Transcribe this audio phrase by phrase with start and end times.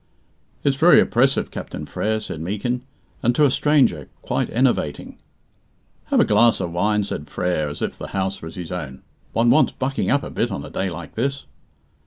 [0.63, 2.81] "It's very oppressive, Captain Frere," said Meekin;
[3.21, 5.19] "and to a stranger, quite enervating."
[6.05, 9.03] "Have a glass of wine," said Frere, as if the house was his own.
[9.33, 11.45] "One wants bucking up a bit on a day like this."